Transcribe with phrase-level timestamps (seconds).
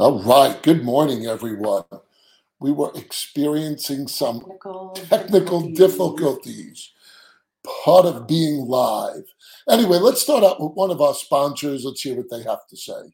[0.00, 0.62] All right.
[0.62, 1.82] Good morning, everyone.
[2.60, 6.92] We were experiencing some Technical, technical difficulties,
[7.84, 9.24] part of being live.
[9.68, 11.84] Anyway, let's start out with one of our sponsors.
[11.84, 13.12] Let's hear what they have to say.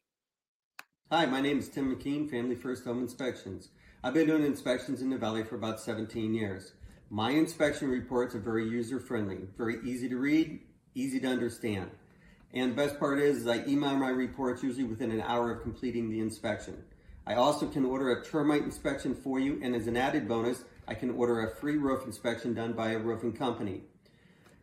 [1.10, 3.70] Hi, my name is Tim McKean, Family First Home Inspections.
[4.02, 6.74] I've been doing inspections in the Valley for about 17 years.
[7.08, 10.60] My inspection reports are very user friendly, very easy to read,
[10.94, 11.92] easy to understand.
[12.54, 15.62] And the best part is, is I email my reports usually within an hour of
[15.62, 16.82] completing the inspection.
[17.26, 20.94] I also can order a termite inspection for you, and as an added bonus, I
[20.94, 23.82] can order a free roof inspection done by a roofing company.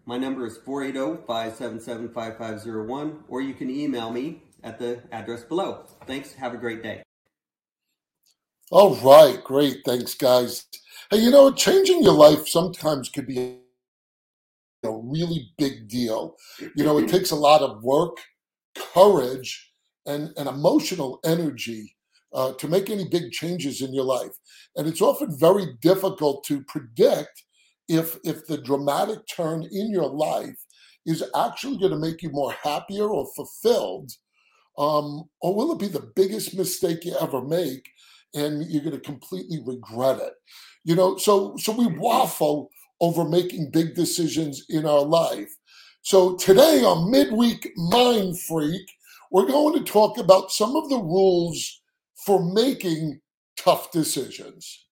[0.05, 5.85] My number is 480 577 5501, or you can email me at the address below.
[6.07, 6.34] Thanks.
[6.34, 7.03] Have a great day.
[8.71, 9.43] All right.
[9.43, 9.81] Great.
[9.85, 10.65] Thanks, guys.
[11.09, 13.57] Hey, you know, changing your life sometimes could be
[14.84, 16.35] a really big deal.
[16.76, 18.17] You know, it takes a lot of work,
[18.94, 19.71] courage,
[20.05, 21.95] and, and emotional energy
[22.34, 24.31] uh, to make any big changes in your life.
[24.76, 27.43] And it's often very difficult to predict
[27.88, 30.65] if if the dramatic turn in your life
[31.05, 34.12] is actually going to make you more happier or fulfilled,
[34.77, 37.90] um, or will it be the biggest mistake you ever make,
[38.34, 40.34] and you're going to completely regret it?
[40.84, 42.70] You know, so so we waffle
[43.02, 45.49] over making big decisions in our life.
[46.04, 48.88] So today on Midweek Mind Freak,
[49.32, 51.82] we're going to talk about some of the rules
[52.26, 53.20] for making
[53.57, 54.85] tough decisions.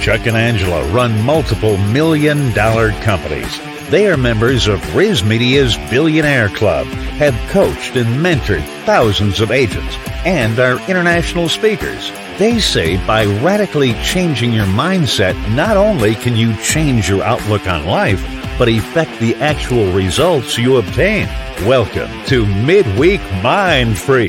[0.00, 3.58] Chuck and Angela run multiple million dollar companies.
[3.90, 6.86] They are members of RISMedia's Billionaire Club,
[7.18, 12.10] have coached and mentored thousands of agents, and are international speakers.
[12.38, 17.84] They say by radically changing your mindset, not only can you change your outlook on
[17.84, 18.22] life,
[18.56, 21.26] but affect the actual results you obtain.
[21.66, 24.28] Welcome to Midweek Mind Free.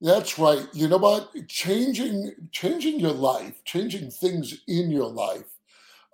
[0.00, 0.66] That's right.
[0.72, 1.30] You know what?
[1.46, 5.46] Changing changing your life, changing things in your life,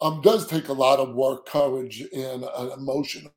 [0.02, 3.32] um, does take a lot of work, courage, and an emotional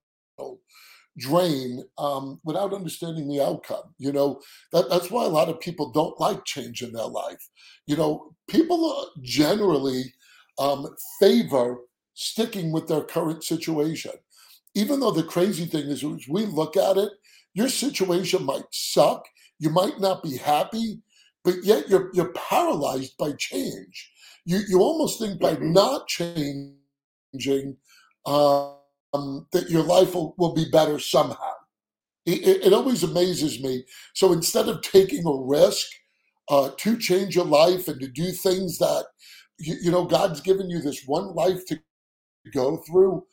[1.17, 3.93] drain um, without understanding the outcome.
[3.97, 4.41] You know
[4.71, 7.49] that that's why a lot of people don't like change in their life.
[7.87, 10.03] You know, people uh, generally
[10.59, 10.87] um,
[11.19, 11.77] favor
[12.13, 14.11] sticking with their current situation,
[14.75, 17.11] even though the crazy thing is, as we look at it,
[17.53, 19.25] your situation might suck
[19.59, 21.01] you might not be happy,
[21.43, 24.11] but yet you're you're paralyzed by change.
[24.45, 25.71] You you almost think by Mhm.
[25.73, 27.77] not changing
[29.13, 31.53] um, that your life will, will be better somehow.
[32.25, 33.83] It, it, always amazes me.
[34.13, 35.87] So instead of taking a risk
[36.49, 39.05] uh, to change your life and to do things that
[39.59, 41.79] you, you know God's given you this one life to
[42.53, 43.25] go through,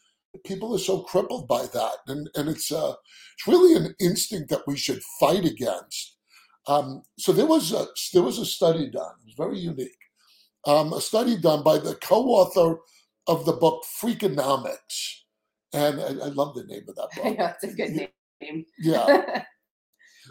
[0.44, 2.94] people are so crippled by that, and and it's uh,
[3.34, 6.16] it's really an instinct that we should fight against.
[6.66, 9.12] Um, so there was a there was a study done.
[9.20, 9.98] It was very unique.
[10.66, 12.80] Um, a study done by the co-author
[13.26, 15.17] of the book Freakonomics,
[15.72, 17.38] and I, I love the name of that book.
[17.38, 18.06] That's a good Yeah,
[18.42, 18.64] name.
[18.78, 19.08] yeah.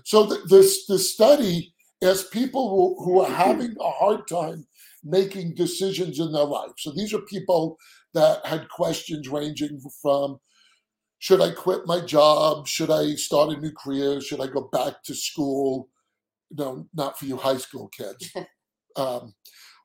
[0.05, 4.67] So the, this the study asked people who, who are having a hard time
[5.03, 6.71] making decisions in their life.
[6.77, 7.77] So these are people
[8.13, 10.39] that had questions ranging from
[11.19, 12.67] should I quit my job?
[12.67, 14.21] Should I start a new career?
[14.21, 15.89] Should I go back to school?
[16.51, 18.31] No, not for you high school kids.
[18.97, 19.35] Um,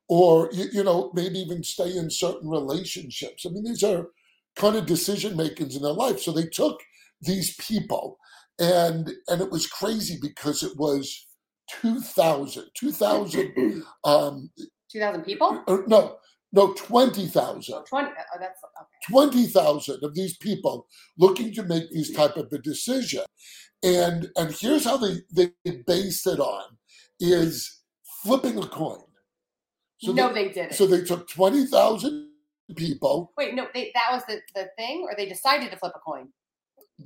[0.08, 3.46] or you, you know maybe even stay in certain relationships.
[3.46, 4.08] I mean these are
[4.56, 6.20] kind of decision makings in their life.
[6.20, 6.80] So they took
[7.20, 8.18] these people
[8.58, 11.26] and and it was crazy because it was
[11.80, 14.50] 2000 2000 um
[14.90, 15.62] 2,000 people?
[15.66, 16.16] or no
[16.52, 18.08] no 20000 Oh, 20.
[18.10, 19.10] Oh, that's okay.
[19.10, 20.86] 20,000 of these people
[21.16, 23.22] looking to make these type of a decision.
[23.82, 25.50] And and here's how they, they
[25.86, 26.76] based it on
[27.18, 27.82] is
[28.22, 29.00] flipping a coin.
[29.98, 30.74] So no, they, they didn't.
[30.74, 32.31] so they took 20,000
[32.76, 35.98] people Wait, no, they, that was the, the thing, or they decided to flip a
[35.98, 36.28] coin?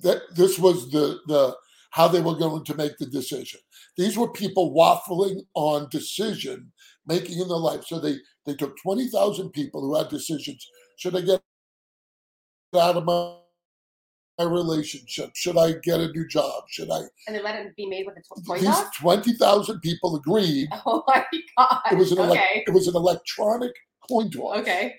[0.02, 1.56] that this was the the
[1.90, 3.58] how they were going to make the decision.
[3.96, 6.70] These were people waffling on decision
[7.06, 7.84] making in their life.
[7.86, 10.66] So they they took 20,000 people who had decisions.
[10.98, 11.40] Should I get
[12.78, 13.36] out of my
[14.38, 15.30] my relationship?
[15.34, 16.64] Should I get a new job?
[16.68, 17.00] Should I?
[17.26, 18.92] And they let it be made with a to- toy These dog?
[19.00, 20.68] twenty thousand people agreed.
[20.84, 21.24] Oh my
[21.56, 21.80] god.
[21.92, 22.62] It was an okay.
[22.66, 23.72] it was an electronic
[24.10, 24.94] coin toss, Okay.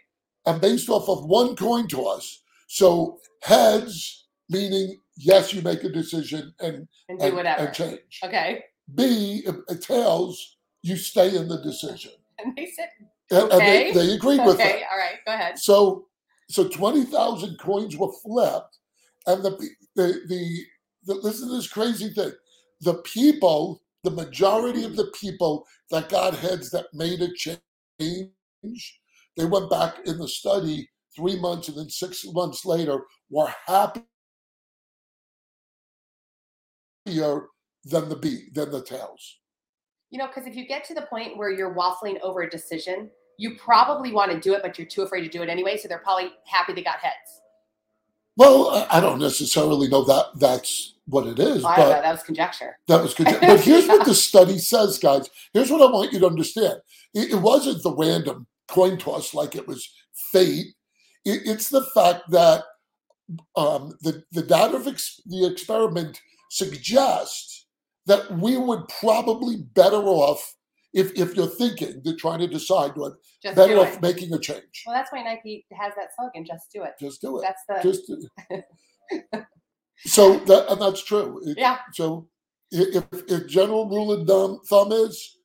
[0.47, 2.41] And based off of one coin toss.
[2.67, 7.65] So heads meaning yes, you make a decision and And do and, whatever.
[7.65, 8.19] and change.
[8.23, 8.63] Okay.
[8.95, 9.43] B
[9.81, 12.11] tails, you stay in the decision,
[12.43, 12.89] And they said,
[13.31, 13.91] and, and they, Okay.
[13.93, 15.59] they agreed with okay, all right, go ahead.
[15.59, 16.07] So
[16.49, 18.77] so twenty thousand coins were flipped,
[19.25, 19.51] and the
[19.97, 20.63] the the,
[21.07, 22.31] the listen to this crazy thing.
[22.81, 29.01] The people, the majority of the people that got heads that made a change,
[29.37, 34.03] they went back in the study three months and then six months later were happier
[37.85, 39.39] than the B than the tails.
[40.09, 43.09] You know, because if you get to the point where you're waffling over a decision,
[43.37, 45.77] you probably want to do it, but you're too afraid to do it anyway.
[45.77, 47.41] So they're probably happy they got heads.
[48.35, 51.73] Well, I- don't necessarily know that that's what it is, know.
[51.75, 52.77] but That was conjecture.
[52.87, 53.27] that was good.
[53.41, 55.29] But here's what the study says, guys.
[55.53, 56.79] Here's what I want you to understand.
[57.13, 59.89] It, it wasn't the random coin toss like it was
[60.31, 60.67] fate.
[61.25, 62.63] It, it's the fact that
[63.55, 66.19] um, the the data of ex, the experiment
[66.49, 67.67] suggests
[68.05, 70.55] that we would probably better off
[70.93, 74.83] if if you're thinking to trying to decide what Just better off making a change.
[74.85, 76.45] Well, that's why Nike has that slogan.
[76.45, 76.93] Just do it.
[76.99, 77.41] Just do it.
[77.41, 79.45] That's the Just do it.
[80.05, 81.41] so that and that's true.
[81.45, 81.79] It- yeah.
[81.93, 82.29] So
[82.71, 85.37] if, if general rule of thumb, thumb is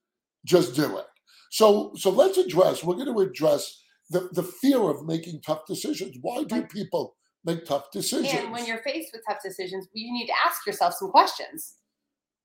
[0.44, 1.06] just do it.
[1.52, 2.82] So so let's address.
[2.82, 3.62] We're going to address
[4.08, 6.16] the the fear of making tough decisions.
[6.22, 7.14] Why do people
[7.44, 8.32] make tough decisions?
[8.42, 11.74] And when you're faced with tough decisions, you need to ask yourself some questions.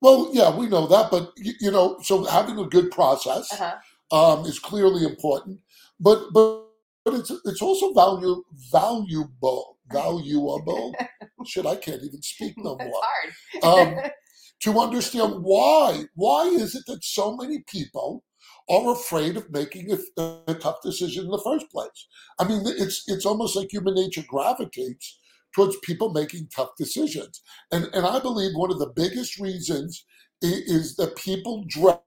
[0.01, 3.75] well, yeah, we know that, but you, you know, so having a good process Uh-huh.
[4.19, 5.60] um, is clearly important.
[6.01, 6.65] But but
[7.06, 8.44] but it's it's also value
[8.74, 10.94] valuable valuable.
[11.45, 13.01] Shit, I can't even speak no more.
[13.07, 13.30] hard.
[13.63, 14.12] Um,
[14.63, 16.03] to understand why.
[16.15, 18.24] Why is it that so many people
[18.69, 22.08] are afraid of making a, a tough decision in the first place?
[22.40, 25.19] I mean, it's it's almost like human nature gravitates
[25.56, 27.42] towards people making tough decisions,
[27.72, 30.06] and and I believe one of the biggest reasons
[30.44, 32.02] i- is that people dread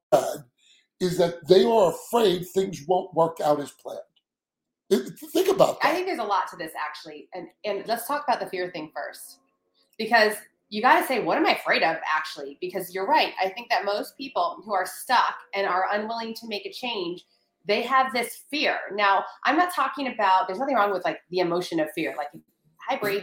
[1.00, 4.00] is that they are afraid things won't work out as planned.
[4.90, 8.24] It- think about I think there's a lot to this actually, and and let's talk
[8.26, 9.38] about the fear thing first,
[9.98, 10.34] because
[10.70, 12.56] you got to say what am I afraid of actually?
[12.60, 13.32] Because you're right.
[13.42, 17.24] I think that most people who are stuck and are unwilling to make a change,
[17.66, 18.78] they have this fear.
[18.94, 20.46] Now, I'm not talking about.
[20.46, 22.14] There's nothing wrong with like the emotion of fear.
[22.16, 22.28] Like,
[22.88, 23.22] hi Bree,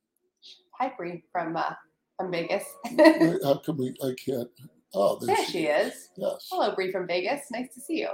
[0.78, 1.74] hi Bree from uh,
[2.18, 2.64] from Vegas.
[3.44, 3.94] How come we?
[4.02, 4.48] I can't.
[4.94, 6.08] Oh, there, there she is.
[6.16, 6.48] Yes.
[6.50, 7.42] Hello, Bree from Vegas.
[7.50, 8.10] Nice to see you.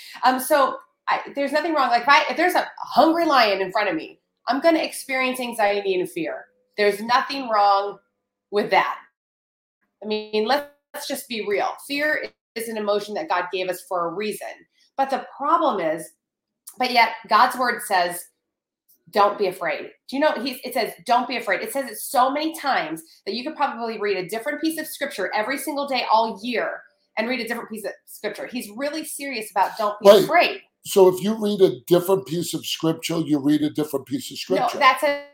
[0.24, 0.76] um, so
[1.08, 1.90] I, there's nothing wrong.
[1.90, 4.84] Like if, I, if there's a hungry lion in front of me, I'm going to
[4.84, 6.46] experience anxiety and fear.
[6.76, 7.98] There's nothing wrong
[8.50, 8.98] with that.
[10.02, 11.68] I mean, let's, let's just be real.
[11.86, 14.48] Fear is an emotion that God gave us for a reason.
[14.96, 16.08] But the problem is,
[16.78, 18.22] but yet God's word says,
[19.10, 19.90] don't be afraid.
[20.08, 21.62] Do you know he's, it says don't be afraid.
[21.62, 24.86] It says it so many times that you could probably read a different piece of
[24.86, 26.82] scripture every single day all year
[27.16, 28.46] and read a different piece of scripture.
[28.46, 30.24] He's really serious about don't be Right.
[30.24, 30.62] afraid.
[30.84, 34.38] So if you read a different piece of scripture, you read a different piece of
[34.38, 34.76] scripture.
[34.76, 35.24] No, that's a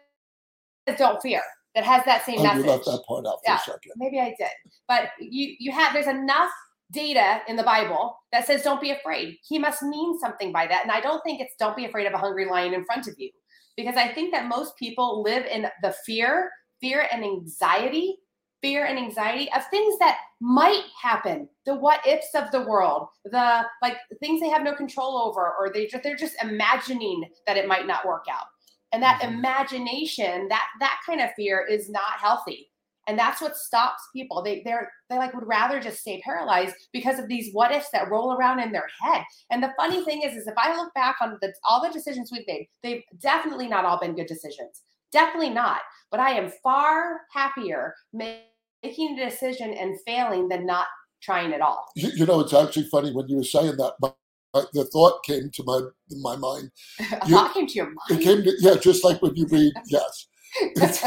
[0.87, 1.43] don't fear.
[1.75, 2.65] That has that same oh, message.
[2.65, 3.57] you left that part out for Yeah.
[3.57, 3.93] a second.
[3.97, 4.51] Maybe I did.
[4.89, 6.51] But you you have there's enough
[6.93, 9.39] data in the Bible that says don't be afraid.
[9.49, 10.83] He must mean something by that.
[10.83, 13.15] And I don't think it's don't be afraid of a hungry lion in front of
[13.19, 13.31] you.
[13.77, 16.51] Because I think that most people live in the fear,
[16.81, 18.17] fear and anxiety,
[18.61, 23.63] fear and anxiety of things that might happen, the what ifs of the world, the
[23.81, 27.67] like things they have no control over, or they just they're just imagining that it
[27.67, 28.47] might not work out.
[28.93, 29.35] And that Mhm.
[29.35, 32.69] imagination, that that kind of fear is not healthy.
[33.09, 34.43] And that's what stops people.
[34.43, 38.09] They they're they like would rather just stay paralyzed because of these what ifs that
[38.11, 39.25] roll around in their head.
[39.51, 42.31] And the funny thing is is if i look back on the all the decisions
[42.31, 44.83] we've made they've definitely not all been good decisions.
[45.11, 45.81] Definitely not.
[46.11, 50.87] But i am far happier making a decision and failing than not
[51.21, 51.87] trying at all.
[51.97, 53.95] You, you know, it's actually funny when you were saying that.
[54.01, 54.13] My,
[54.55, 55.81] my, the thought came to my
[56.21, 56.71] my mind.
[57.01, 58.11] a You- thought came to your mind.
[58.11, 60.27] It came to yeah, just like when you read yes.
[60.61, 61.05] It's,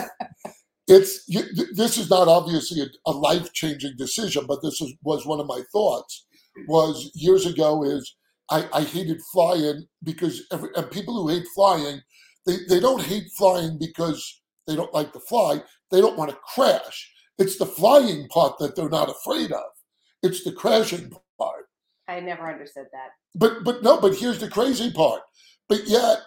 [0.88, 4.94] it's you, th- this is not obviously a, a life changing decision, but this is,
[5.04, 6.26] was one of my thoughts.
[6.68, 8.16] Was years ago is
[8.50, 12.00] I, I hated flying because every, and people who hate flying,
[12.46, 15.62] they, they don't hate flying because they don't like to fly.
[15.92, 17.12] They don't want to crash.
[17.38, 19.64] It's the flying part that they're not afraid of.
[20.24, 21.65] It's the crashing part.
[22.08, 25.22] I never understood that But but no, but here's the crazy part.
[25.68, 26.20] But yet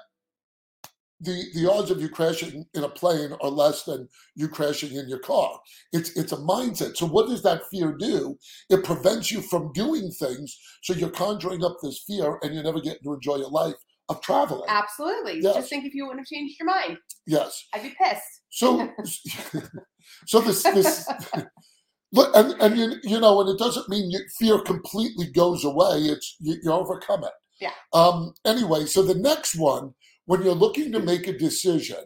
[1.21, 5.09] the the odds of you crashing in a plane are less than you crashing in
[5.09, 5.59] your car.
[5.93, 6.97] It's it's a mindset.
[6.97, 8.37] So what does that fear do?
[8.71, 10.57] It prevents you from doing things.
[10.83, 13.75] So you're conjuring up this fear and you're never get to enjoy your life
[14.11, 14.69] of traveling.
[14.69, 15.55] absolutely Yes.
[15.57, 17.63] just think if you wouldn't have changed your mind Yes.
[17.75, 18.91] i'd be pissed So
[20.27, 21.07] so this this
[22.13, 25.99] and, and you, you know, and it doesn't mean you, fear completely goes away.
[25.99, 27.33] It's you, you overcome it.
[27.61, 27.73] Yeah.
[27.93, 28.35] Um.
[28.45, 29.95] Anyway, so the next one,
[30.27, 31.99] when you're looking to make a decision,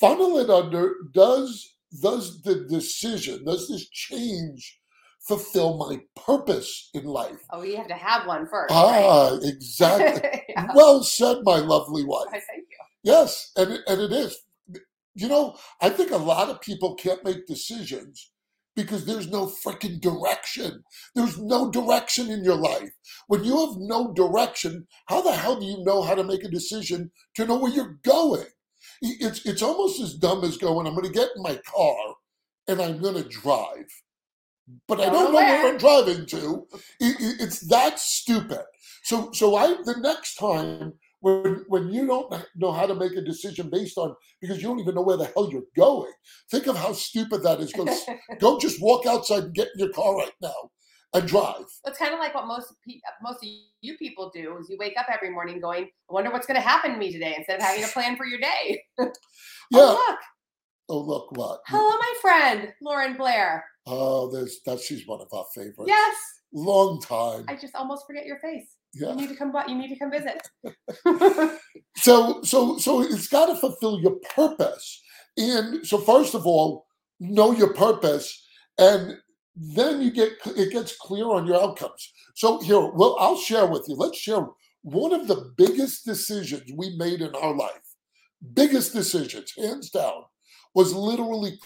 [0.00, 4.80] funnel it under does does the decision, does this change
[5.26, 7.38] fulfill my purpose in life?
[7.50, 8.72] Oh, you have to have one first.
[8.72, 9.04] right?
[9.04, 10.42] Ah, exactly.
[10.48, 10.68] Yeah.
[10.74, 12.28] Well said, my lovely wife.
[12.30, 12.76] Why, Thank you.
[13.02, 14.38] Yes, and and it is.
[15.14, 18.30] You know, I think a lot of people can't make decisions
[18.76, 20.84] because there's no freaking direction.
[21.14, 22.90] There's no direction in your life.
[23.26, 26.48] When you have no direction, how the hell do you know how to make a
[26.48, 28.46] decision to know where you're going?
[29.02, 31.96] It's it's almost as dumb as going, I'm going to get in my car
[32.68, 33.86] and I'm going to drive,
[34.86, 35.66] but I Don't know where.
[35.68, 36.66] I'm driving to.
[37.00, 38.64] It's that stupid.
[39.02, 43.22] So so I the next time when when you don't know how to make a
[43.22, 46.12] decision based on because you don't even know where the hell you're going.
[46.50, 47.72] Think of how stupid that is.
[47.72, 47.86] Go
[48.38, 50.70] go just walk outside and get in your car right now
[51.14, 51.64] and drive.
[51.84, 53.48] It's kind of like what most pe- most of
[53.80, 56.66] you people do is you wake up every morning going, I wonder what's going to
[56.66, 58.82] happen to me today instead of having a plan for your day.
[59.72, 59.80] Yeah.
[59.80, 60.18] Oh, look.
[60.88, 61.60] Oh look what.
[61.66, 63.64] Hello, my friend, Lauren Blair.
[63.84, 64.78] Oh, there's that.
[64.78, 65.88] She's one of our favorites.
[65.88, 66.16] Yes.
[66.52, 67.46] Long time.
[67.48, 68.68] I just almost forget your face.
[69.00, 69.52] You need to come.
[69.52, 70.40] bu- You need to come visit.
[71.98, 75.02] So so so it's got to fulfill your purpose.
[75.36, 76.86] And so first of all,
[77.20, 78.46] know your purpose,
[78.78, 79.16] and
[79.56, 82.12] then you get it gets clear on your outcomes.
[82.34, 83.94] So here, well, I'll share with you.
[83.96, 84.46] Let's share
[84.82, 87.86] one of the biggest decisions we made in our life.
[88.54, 90.24] Biggest decisions, hands down,
[90.74, 91.58] was literally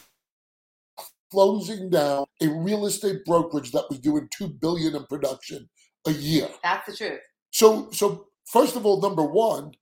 [1.30, 5.68] closing down a real estate brokerage that was doing two billion in production
[6.06, 6.48] a year.
[6.62, 7.20] That's the truth.
[7.50, 9.72] So, so first of all, number one,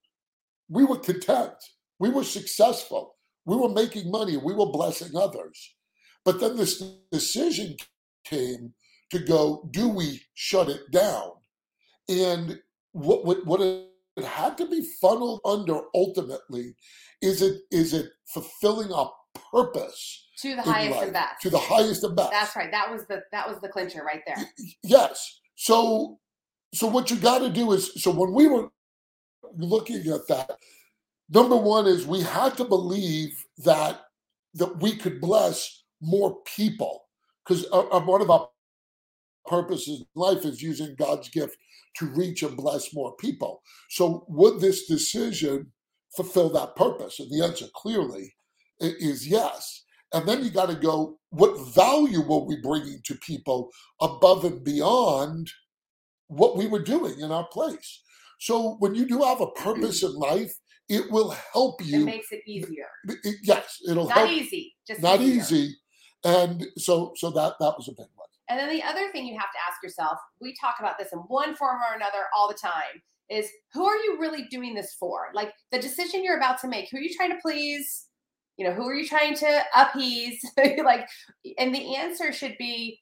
[0.69, 1.53] we were content.
[1.99, 3.15] We were successful.
[3.45, 4.37] We were making money.
[4.37, 5.75] We were blessing others.
[6.25, 7.77] But then this decision
[8.25, 8.75] came
[9.11, 11.31] to go: Do we shut it down?
[12.09, 12.61] And
[12.93, 16.75] what what, what it had to be funneled under ultimately
[17.23, 19.07] is it is it fulfilling a
[19.53, 21.41] purpose To the highest life, and best.
[21.43, 22.31] to the highest and best.
[22.31, 22.71] That's right.
[22.71, 24.45] That was the that was the clincher right there.
[24.83, 25.41] Yes.
[25.59, 26.21] So
[26.73, 28.69] so what you got to do is so when we were
[29.57, 30.53] looking at that,
[31.29, 34.03] number one is we had to believe that
[34.55, 37.07] that we could bless more people
[37.45, 38.49] because one of our
[39.47, 41.57] purposes in life is using God's gift
[41.97, 43.63] to reach and bless more people.
[43.91, 45.73] So would this decision
[46.15, 47.19] fulfill that purpose?
[47.19, 48.33] And the answer clearly
[48.81, 49.83] is yes.
[50.13, 54.65] And then you got to go, what value were we bringing to people above and
[54.65, 55.51] beyond
[56.29, 58.03] what we were doing in our place?
[58.41, 60.53] So when you do have a purpose in life,
[60.89, 62.03] it will help you.
[62.03, 62.87] It makes it easier.
[63.43, 64.31] yes, it'll Not help.
[64.31, 64.75] easy.
[64.87, 65.43] Just Not easier.
[65.59, 65.77] easy.
[66.25, 68.29] And so so that that was a big one.
[68.49, 71.19] And then the other thing you have to ask yourself, we talk about this in
[71.21, 75.29] one form or another all the time, is who are you really doing this for?
[75.35, 78.07] Like the decision you're about to make, who are you trying to please?
[78.59, 80.45] You know, who are you trying to appease?
[80.85, 81.09] like,
[81.57, 83.01] and the answer should be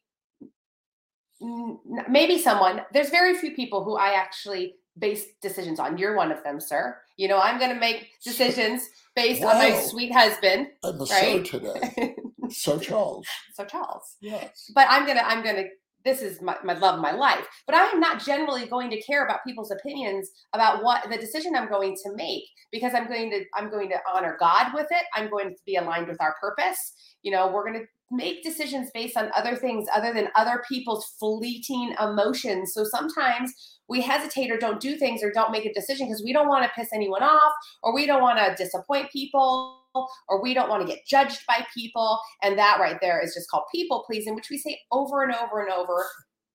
[2.08, 2.82] maybe someone.
[2.92, 5.98] There's very few people who I actually base decisions on.
[5.98, 6.98] You're one of them, sir.
[7.16, 10.68] You know, I'm going to make decisions based on my sweet husband.
[10.84, 11.46] I'm a Right?
[11.46, 12.14] sir today.
[12.48, 13.26] Sir Charles.
[13.54, 14.16] so Charles.
[14.20, 14.70] Yes.
[14.72, 15.64] but I'm gonna I'm gonna
[16.06, 17.46] this is my, my love my life.
[17.66, 21.56] But I am not generally going to care about people's opinions about what the decision
[21.56, 25.02] I'm going to make because I'm going to I'm going to honor God with it.
[25.14, 26.94] I'm going to be aligned with our purpose.
[27.22, 31.04] You know, we're going to make decisions based on other things other than other people's
[31.18, 32.72] fleeting emotions.
[32.72, 33.52] So sometimes
[33.88, 36.64] we hesitate or don't do things or don't make a decision because we don't want
[36.64, 39.80] to piss anyone off or we don't want to disappoint people
[40.28, 42.18] or we don't want to get judged by people.
[42.42, 45.60] And that right there is just called people pleasing, which we say over and over
[45.60, 46.04] and over.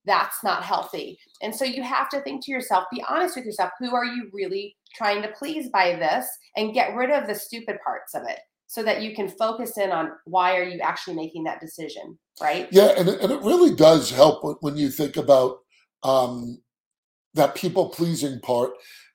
[0.05, 1.19] That's not healthy.
[1.41, 3.69] And so you have to think to yourself, be honest with yourself.
[3.79, 6.27] Who are you really trying to please by this?
[6.55, 8.39] And get rid of the stupid parts of it
[8.71, 12.69] so that you can focus in on why are you actually making that decision, right?
[12.71, 15.57] Yeah, and it, and it really does help when- you think about
[16.03, 16.61] um,
[17.33, 18.71] that people pleasing part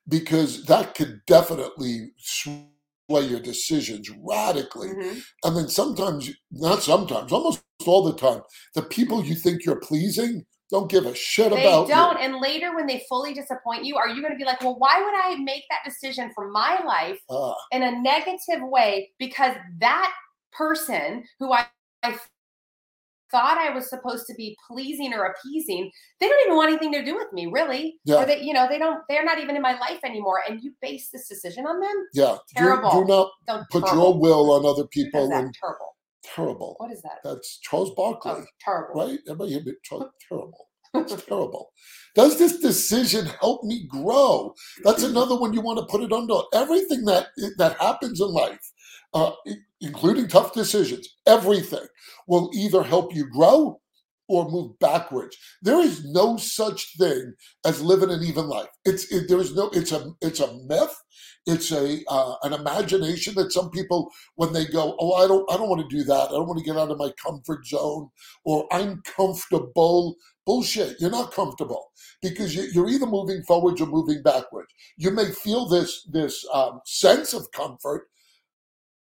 [0.07, 2.67] because that could definitely sway
[3.09, 4.89] your decisions radically.
[4.89, 5.23] Mhm.
[5.43, 8.41] And then sometimes, not sometimes, almost all the time,
[8.73, 12.17] the people you think you're pleasing don't give a shit They about don't.
[12.19, 12.25] you.
[12.25, 15.01] And later, when they fully disappoint you, are you going to be like, well, why
[15.01, 20.13] would I make that decision for my life Ah, in a negative way because that
[20.51, 21.67] person who I,
[22.03, 22.19] I
[23.31, 27.03] thought I was supposed to be pleasing or appeasing, they don't even want anything to
[27.03, 27.95] do with me, really.
[28.05, 28.23] Yeah.
[28.23, 30.41] Or they, you know, they don't, they're not even in my life anymore.
[30.47, 31.95] And you base this decision on them?
[32.13, 32.91] yeah, do, Terrible.
[32.91, 34.03] do not Don't put terrible.
[34.11, 35.31] your will on other people.
[35.33, 35.95] And terrible.
[36.23, 36.75] terrible.
[36.77, 37.19] What is that?
[37.23, 38.31] That's Charles Barkley.
[38.35, 38.93] Oh, terrible.
[39.07, 39.19] right?
[39.27, 39.73] Everybody hear me?
[40.27, 40.67] Terrible.
[40.93, 41.69] It's terrible.
[42.15, 44.55] Does this decision help me grow?
[44.83, 46.39] That's another one you want to put it under.
[46.53, 48.71] Everything that that happens in life,
[49.17, 49.31] uh,
[49.81, 51.87] including tough decisions, everything
[52.27, 53.81] will either help you grow
[54.29, 55.37] or move backwards.
[55.61, 57.33] There is no such thing
[57.65, 58.69] as living an even life.
[58.85, 59.69] It's it, there is no.
[59.73, 60.95] It's a it's a myth.
[61.47, 65.57] It's a uh, an imagination that some people when they go, oh, I don't I
[65.57, 66.27] don't want to do that.
[66.29, 68.09] I don't want to get out of my comfort zone,
[68.45, 70.15] or I'm comfortable.
[70.45, 70.97] Bullshit.
[70.99, 74.71] You're not comfortable because you- you're either moving forwards or moving backwards.
[74.97, 78.07] You may feel this this um, sense of comfort,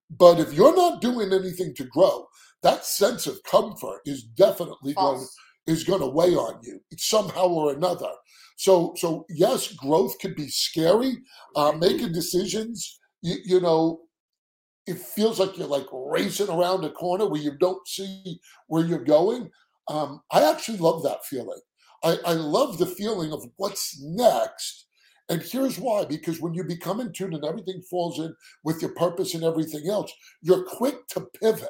[0.10, 2.28] but if you're not doing anything to grow,
[2.64, 5.36] that sense of comfort is definitely going False.
[5.68, 8.12] is going to weigh on you somehow or another.
[8.58, 11.18] So, so yes, growth can be scary.
[11.56, 14.02] Uh, making decisions, you, you know,
[14.86, 19.04] it feels like you're like racing around a corner where you don't see where you're
[19.04, 19.50] going.
[19.88, 21.60] Um, I actually love that feeling.
[22.04, 24.88] I, I love the feeling of what's next.
[25.30, 28.94] And here's why because when you become in tune and everything falls in with your
[28.96, 31.70] purpose and everything else, you're quick to pivot.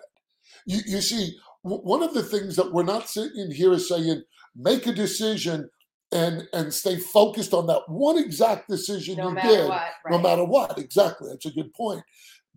[0.66, 4.24] You, you see, w- one of the things that we're not sitting here is saying,
[4.56, 5.70] make a decision
[6.12, 9.92] and and stay focused on that one exact decision No you matter did what.
[10.10, 10.78] no matter what.
[10.78, 12.04] Exactly, that's a good point.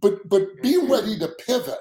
[0.00, 0.90] But but be mm-hmm.
[0.90, 1.78] ready to pivot.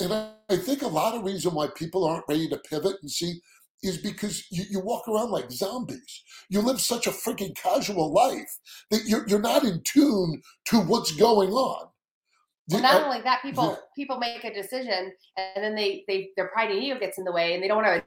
[0.00, 3.10] And I, I think a lot of reason why people aren't ready to pivot and
[3.10, 3.40] see
[3.82, 6.22] is because you, you walk around like zombies.
[6.48, 8.50] You live such a freaking casual life
[8.90, 11.86] that you're you're not in tune to what's going on.
[12.70, 13.76] Well, The- not uh, only that, people yeah.
[13.96, 17.32] people make a decision and then they they their pride and ego gets in the
[17.32, 18.04] way and they don't want to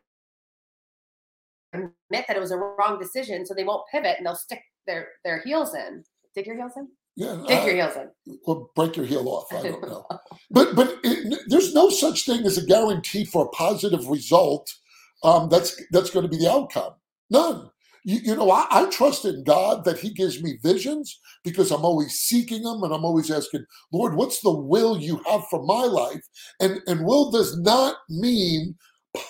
[1.74, 5.10] admit that it was a wrong decision, so they won't pivot and they'll stick their
[5.24, 6.04] their heels in.
[6.36, 6.88] Dig your heels in.
[7.16, 8.38] yeah, Dig uh, your heels in.
[8.46, 9.52] or break your heel off.
[9.54, 10.06] I don't know.
[10.52, 14.72] But but it, there's no such thing as a guarantee for a positive result.
[15.24, 16.94] Um, that's that's going to be the outcome.
[17.30, 17.70] None.
[18.04, 21.84] You, you know, I, I trust in God that He gives me visions because I'm
[21.84, 25.84] always seeking them and I'm always asking, Lord, what's the will you have for my
[25.84, 26.22] life?
[26.60, 28.76] And and will does not mean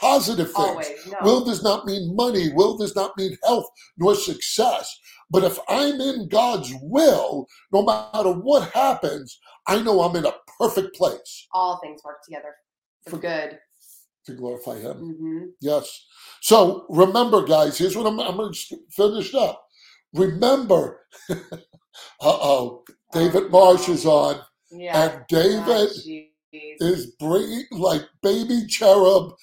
[0.02, 0.58] positive things.
[0.58, 1.08] Always.
[1.08, 1.18] No.
[1.22, 2.52] Will does not mean money.
[2.54, 4.94] Will does not mean health nor success.
[5.30, 10.34] But if I'm in God's will, no matter what happens, I know I'm in a
[10.60, 12.56] perfect place All things work together
[13.06, 13.60] for For- good.
[14.26, 14.98] To glorify Him.
[14.98, 16.06] hmm Yes.
[16.42, 19.66] So remember, guys, here's what I'm, I'm going to finish up.
[20.14, 21.36] Remember, uh
[22.22, 22.84] oh,
[23.14, 24.40] David Marsh is on,
[24.72, 25.12] Yeah.
[25.12, 26.02] and David Oh,
[26.54, 29.34] is bringing like baby cherub.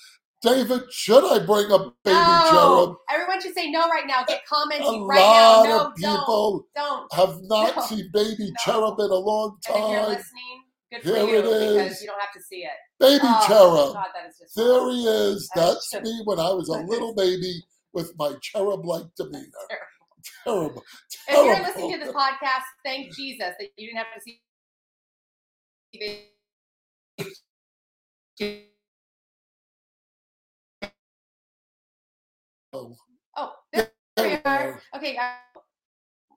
[0.43, 2.97] David, should I bring a baby cherub?
[3.11, 4.25] Everyone should say no right now.
[4.27, 5.71] Get A commenting right lot now.
[5.71, 7.09] No, of people don't.
[7.11, 7.13] Don't.
[7.15, 7.83] have not No.
[7.83, 8.55] seen baby No.
[8.65, 10.09] cherub in a long And if you're time.
[10.11, 12.03] listening, good for Here you it because is.
[12.03, 12.71] you don't have to see it.
[13.01, 13.95] Baby oh, cherub.
[13.95, 15.51] God, that is just There he is.
[15.55, 19.67] That's That's me when I was a little baby with my cherub like demeanor.
[20.45, 20.85] Terrible.
[21.29, 24.41] If you're listening to this podcast, thank Jesus that you didn't have to see.
[32.73, 32.97] Oh,
[33.37, 34.73] Oh, there there we we are.
[34.73, 34.83] are.
[34.97, 35.17] Okay.
[35.17, 35.61] Uh,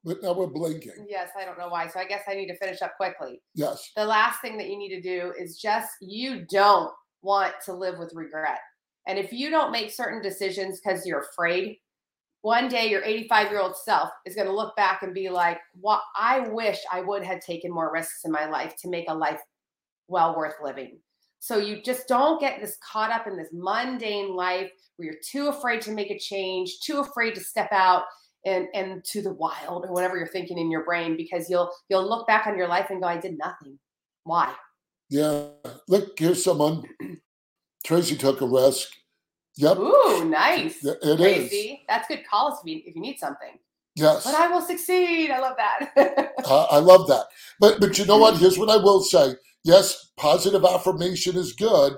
[0.05, 1.07] But now we're blinking.
[1.09, 1.87] Yes, I don't know why.
[1.87, 3.41] So I guess I need to finish up quickly.
[3.55, 3.91] Yes.
[3.95, 6.91] The last thing that you need to do is just you don't
[7.23, 8.59] want to live with regret.
[9.07, 11.77] And if you don't make certain decisions because you're afraid,
[12.41, 15.59] one day your 85 year old self is going to look back and be like,
[15.81, 19.13] "What I wish I would have taken more risks in my life to make a
[19.13, 19.41] life
[20.07, 20.99] well worth living."
[21.39, 25.47] So you just don't get this caught up in this mundane life where you're too
[25.47, 28.03] afraid to make a change, too afraid to step out
[28.45, 32.07] and and to the wild or whatever you're thinking in your brain because you'll you'll
[32.07, 33.77] look back on your life and go, "I did nothing."
[34.23, 34.53] Why?
[35.09, 35.47] Yeah.
[35.87, 36.83] Look, here's someone.
[37.85, 38.89] Tracy took a risk.
[39.57, 39.77] Yep.
[39.77, 40.83] Ooh, nice.
[40.83, 41.17] It is.
[41.17, 41.83] Tracy.
[41.87, 43.59] That's good calls if you if you need something.
[43.95, 44.25] Yes.
[44.25, 45.31] But I will succeed.
[45.31, 46.31] I love that.
[46.45, 47.25] Uh, I love that.
[47.59, 48.37] But but you know what?
[48.39, 49.35] Here's what I will say.
[49.63, 51.93] Yes, positive affirmation is good,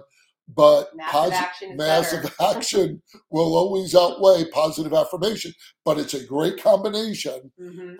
[0.55, 5.51] but Massive posi- action massive action will always outweigh positive affirmation.
[5.83, 7.51] But it's a great combination.
[7.59, 7.99] Mhm.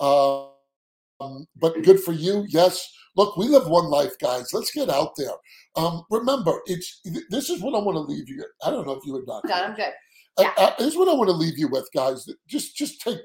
[1.20, 2.46] Um, but good for you.
[2.50, 2.88] Yes.
[3.16, 4.54] Look, we live one life, guys.
[4.54, 5.32] Let's get out there.
[5.76, 8.46] Um, remember, it's this is what I want to leave you.
[8.64, 9.42] I don't know if you would not.
[9.46, 9.70] I'm done.
[9.72, 9.94] I'm good.
[10.38, 10.54] Uh, Yeah.
[10.58, 12.28] uh, here's what I want to leave you with, guys.
[12.48, 13.18] Just just take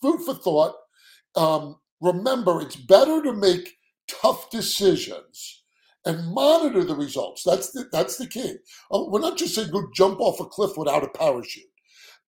[0.00, 0.74] food for thought.
[1.34, 3.76] Um, remember, it's better to make
[4.08, 5.59] tough decisions
[6.04, 7.42] and monitor the results.
[7.44, 8.56] That's the that's the key.
[8.92, 11.64] Uh, we're not just saying go jump off a cliff without a parachute.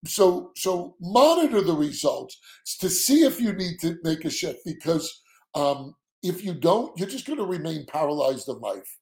[0.06, 2.38] So so monitor the results
[2.80, 5.22] to see if you need to make a shift because
[5.54, 8.98] um, if you don't, you're just going to remain paralyzed in life.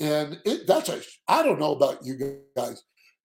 [0.00, 2.82] And it, that's a I don't know about you guys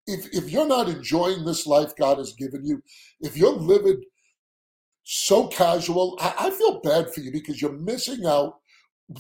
[0.08, 2.82] if if you're not enjoying this life God has given you,
[3.22, 4.02] if you're living
[5.04, 8.60] so casual, I, I feel bad for you because you're missing out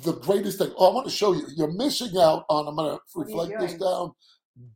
[0.01, 0.71] the greatest thing.
[0.77, 1.45] Oh, I want to show you.
[1.55, 2.67] You're missing out on.
[2.67, 4.11] I'm going to What are you reflect this down.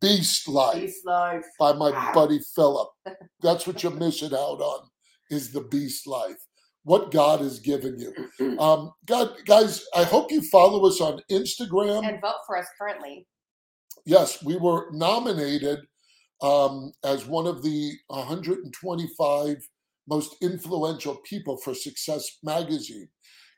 [0.01, 1.43] Beast Life Peace life.
[1.59, 2.11] by my Wow.
[2.13, 2.89] buddy Philip.
[3.41, 4.87] That's what you're missing out on.
[5.29, 6.37] Is the Beast Life.
[6.83, 8.13] What God has given you.
[8.59, 12.07] Um, God, guys, I hope you follow us on Instagram.
[12.07, 13.27] And vote for us currently.
[14.05, 15.79] yes, we were nominated
[16.41, 19.57] um, as one of the 125
[20.09, 23.09] most influential people for Success Magazine.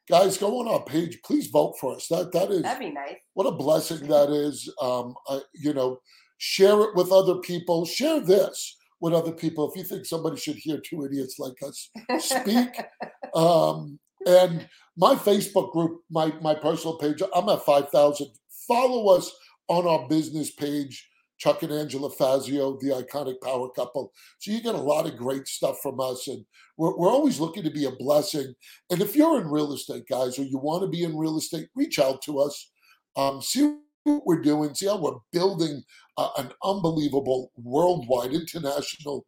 [0.10, 1.20] Guys, go on our page.
[1.24, 2.08] Please vote for us.
[2.08, 3.18] That that is That'd be nice.
[3.34, 4.74] what a blessing that is.
[4.82, 6.00] Um, I, you know,
[6.38, 7.86] share it with other people.
[7.86, 9.70] Share this with other people.
[9.70, 12.82] If you think somebody should hear two idiots like us speak,
[13.36, 14.68] um, and
[14.98, 18.30] my Facebook group, my my personal page, I'm at five thousand.
[18.68, 19.32] Follow us
[19.68, 21.08] on our business page,
[21.40, 24.12] Chuck and Angela Fazio, the iconic power couple.
[24.40, 26.46] So you get a lot of great stuff from us, and
[26.78, 28.54] we're we're always looking to be a blessing.
[28.92, 31.70] And if you're in real estate, guys, or you want to be in real estate,
[31.76, 32.72] reach out to us.
[33.16, 34.76] Um, see what we're doing.
[34.76, 35.82] See how we're building
[36.18, 39.26] uh, an unbelievable worldwide international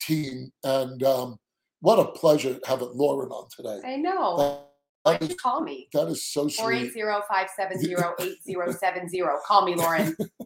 [0.00, 0.50] team.
[0.64, 1.36] And um,
[1.80, 3.80] what a pleasure having Lauren on today.
[3.86, 4.36] I know.
[4.36, 4.60] That-
[5.02, 5.88] Why don't you call me?
[5.92, 6.92] that is so sweet.
[6.92, 9.38] zero five seven zero eight zero seven zero.
[9.46, 10.16] Call me, Lauren.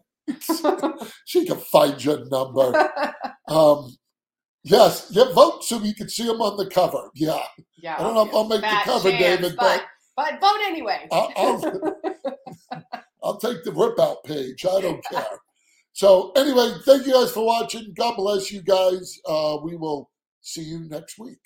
[1.25, 2.91] She can find your number.
[3.47, 3.95] Um,
[4.63, 7.09] yes, yeah, vote so you can see them on the cover.
[7.15, 7.41] Yeah,
[7.77, 7.95] yeah.
[7.97, 9.83] I don't know if I'll make the cover, chance, David, but
[10.15, 11.07] but vote anyway.
[11.11, 11.95] I'll, I'll,
[13.23, 14.65] I'll take the rip out page.
[14.65, 15.39] I don't care.
[15.93, 17.93] So, anyway, thank you guys for watching.
[17.95, 19.17] God bless you guys.
[19.25, 20.09] Uh, we will
[20.41, 21.39] see you next week.